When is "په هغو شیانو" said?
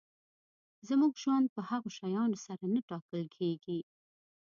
1.55-2.37